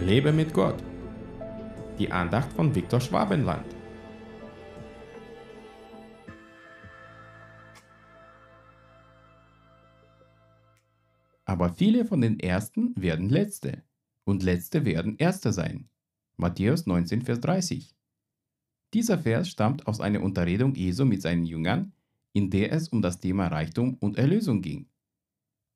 Lebe 0.00 0.32
mit 0.32 0.52
Gott. 0.52 0.82
Die 1.98 2.10
Andacht 2.10 2.52
von 2.52 2.74
Viktor 2.74 3.00
Schwabenland. 3.00 3.64
Aber 11.44 11.70
viele 11.70 12.04
von 12.04 12.20
den 12.20 12.40
Ersten 12.40 12.92
werden 13.00 13.28
Letzte, 13.28 13.82
und 14.24 14.42
Letzte 14.42 14.84
werden 14.84 15.16
Erste 15.16 15.52
sein. 15.52 15.88
Matthäus 16.36 16.86
19, 16.86 17.22
Vers 17.22 17.40
30. 17.40 17.94
Dieser 18.92 19.18
Vers 19.18 19.48
stammt 19.48 19.86
aus 19.86 20.00
einer 20.00 20.22
Unterredung 20.22 20.74
Jesu 20.74 21.04
mit 21.04 21.22
seinen 21.22 21.44
Jüngern, 21.44 21.92
in 22.32 22.50
der 22.50 22.72
es 22.72 22.88
um 22.88 23.00
das 23.00 23.20
Thema 23.20 23.46
Reichtum 23.46 23.96
und 24.00 24.18
Erlösung 24.18 24.60
ging. 24.60 24.88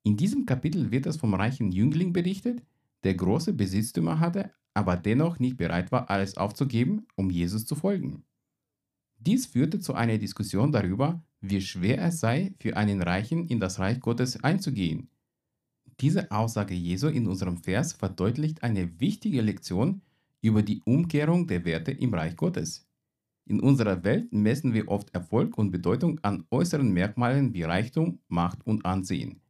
In 0.03 0.17
diesem 0.17 0.45
Kapitel 0.45 0.91
wird 0.91 1.05
es 1.05 1.17
vom 1.17 1.33
reichen 1.33 1.71
Jüngling 1.71 2.11
berichtet, 2.11 2.61
der 3.03 3.15
große 3.15 3.53
Besitztümer 3.53 4.19
hatte, 4.19 4.51
aber 4.73 4.95
dennoch 4.95 5.39
nicht 5.39 5.57
bereit 5.57 5.91
war, 5.91 6.09
alles 6.09 6.37
aufzugeben, 6.37 7.07
um 7.15 7.29
Jesus 7.29 7.65
zu 7.65 7.75
folgen. 7.75 8.23
Dies 9.17 9.47
führte 9.47 9.79
zu 9.79 9.93
einer 9.93 10.17
Diskussion 10.17 10.71
darüber, 10.71 11.23
wie 11.41 11.61
schwer 11.61 12.01
es 12.03 12.19
sei, 12.19 12.55
für 12.59 12.77
einen 12.77 13.01
Reichen 13.01 13.47
in 13.47 13.59
das 13.59 13.79
Reich 13.79 13.99
Gottes 13.99 14.43
einzugehen. 14.43 15.09
Diese 15.99 16.31
Aussage 16.31 16.73
Jesu 16.73 17.07
in 17.07 17.27
unserem 17.27 17.57
Vers 17.57 17.93
verdeutlicht 17.93 18.63
eine 18.63 18.99
wichtige 19.01 19.41
Lektion 19.41 20.01
über 20.41 20.63
die 20.63 20.81
Umkehrung 20.85 21.47
der 21.47 21.65
Werte 21.65 21.91
im 21.91 22.13
Reich 22.13 22.37
Gottes. 22.37 22.87
In 23.45 23.59
unserer 23.59 24.03
Welt 24.03 24.31
messen 24.31 24.73
wir 24.73 24.87
oft 24.87 25.13
Erfolg 25.13 25.57
und 25.57 25.71
Bedeutung 25.71 26.19
an 26.21 26.45
äußeren 26.51 26.91
Merkmalen 26.91 27.53
wie 27.53 27.63
Reichtum, 27.63 28.19
Macht 28.27 28.65
und 28.65 28.85
Ansehen. 28.85 29.41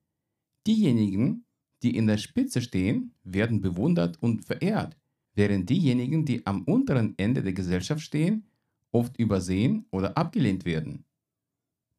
Diejenigen, 0.65 1.45
die 1.83 1.95
in 1.95 2.07
der 2.07 2.17
Spitze 2.17 2.61
stehen, 2.61 3.13
werden 3.23 3.61
bewundert 3.61 4.21
und 4.21 4.45
verehrt, 4.45 4.97
während 5.35 5.69
diejenigen, 5.69 6.25
die 6.25 6.45
am 6.45 6.63
unteren 6.63 7.13
Ende 7.17 7.41
der 7.41 7.53
Gesellschaft 7.53 8.01
stehen, 8.01 8.45
oft 8.91 9.17
übersehen 9.17 9.85
oder 9.91 10.17
abgelehnt 10.17 10.65
werden. 10.65 11.05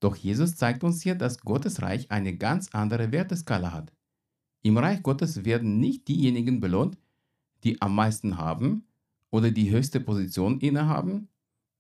Doch 0.01 0.17
Jesus 0.17 0.57
zeigt 0.57 0.83
uns 0.83 1.03
hier, 1.03 1.15
dass 1.15 1.41
Gottes 1.41 1.83
Reich 1.83 2.11
eine 2.11 2.37
ganz 2.37 2.71
andere 2.73 3.13
Werteskala 3.13 3.73
hat. 3.73 3.93
Im 4.63 4.79
Reich 4.79 5.03
Gottes 5.03 5.45
werden 5.45 5.79
nicht 5.79 6.09
diejenigen 6.09 6.61
belohnt, 6.61 6.99
die 7.65 7.81
am 7.81 7.95
meisten 7.95 8.39
haben 8.39 8.85
oder 9.31 9.51
die 9.51 9.71
höchste 9.71 10.01
Position 10.01 10.59
innehaben, 10.61 11.29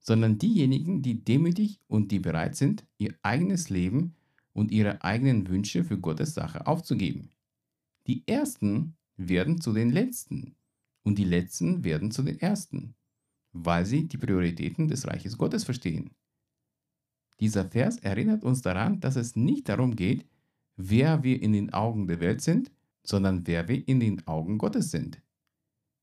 sondern 0.00 0.38
diejenigen, 0.38 1.02
die 1.02 1.24
demütig 1.24 1.80
und 1.88 2.10
die 2.10 2.20
bereit 2.20 2.56
sind, 2.56 2.84
ihr 2.98 3.14
eigenes 3.22 3.68
Leben 3.68 4.14
und 4.52 4.70
ihre 4.70 5.02
eigenen 5.02 5.48
Wünsche 5.48 5.84
für 5.84 5.98
Gottes 5.98 6.34
Sache 6.34 6.66
aufzugeben. 6.66 7.30
Die 8.06 8.26
Ersten 8.26 8.96
werden 9.16 9.60
zu 9.60 9.72
den 9.72 9.90
Letzten 9.90 10.56
und 11.02 11.18
die 11.18 11.24
Letzten 11.24 11.84
werden 11.84 12.10
zu 12.10 12.22
den 12.22 12.38
Ersten, 12.38 12.94
weil 13.52 13.84
sie 13.84 14.08
die 14.08 14.16
Prioritäten 14.16 14.88
des 14.88 15.06
Reiches 15.06 15.36
Gottes 15.36 15.64
verstehen. 15.64 16.10
Dieser 17.40 17.64
Vers 17.66 17.98
erinnert 17.98 18.44
uns 18.44 18.62
daran, 18.62 19.00
dass 19.00 19.16
es 19.16 19.36
nicht 19.36 19.68
darum 19.68 19.96
geht, 19.96 20.26
wer 20.76 21.22
wir 21.22 21.42
in 21.42 21.52
den 21.52 21.72
Augen 21.72 22.06
der 22.06 22.20
Welt 22.20 22.40
sind, 22.42 22.70
sondern 23.02 23.46
wer 23.46 23.68
wir 23.68 23.86
in 23.86 24.00
den 24.00 24.26
Augen 24.26 24.58
Gottes 24.58 24.90
sind. 24.90 25.22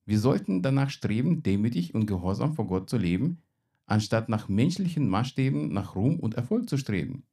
Wir 0.06 0.20
sollten 0.20 0.62
danach 0.62 0.90
streben, 0.90 1.44
demütig 1.44 1.94
und 1.94 2.06
gehorsam 2.06 2.54
vor 2.54 2.68
Gott 2.68 2.90
zu 2.90 2.98
leben, 2.98 3.42
anstatt 3.86 4.30
nach 4.30 4.50
menschlichen 4.50 5.10
Maßstäben 5.10 5.74
nach 5.74 5.96
Ruhm 5.96 6.20
und 6.20 6.36
Erfolg 6.36 6.70
zu 6.70 6.78
streben. 6.78 7.24